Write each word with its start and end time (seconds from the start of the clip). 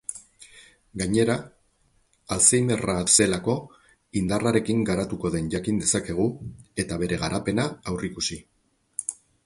Gainera, 1.01 1.33
alzheimerra 2.37 2.95
zelako 3.17 3.55
indarrarekin 4.23 4.81
garatuko 4.91 5.33
den 5.39 5.53
jakin 5.57 5.81
dezakegu 5.85 6.27
eta 6.87 7.01
bere 7.05 7.21
garapena 7.27 7.71
aurrikusi. 7.93 8.41